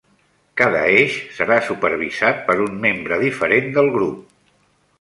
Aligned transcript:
Cada 0.61 0.79
eix 0.93 1.17
serà 1.39 1.57
supervisat 1.67 2.41
per 2.49 2.57
un 2.65 2.81
membre 2.89 3.23
diferent 3.27 3.73
del 3.79 3.95
grup. 3.99 4.21